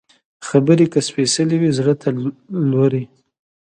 [0.47, 2.09] خبرې که سپېڅلې وي، زړه ته
[2.71, 3.03] لوري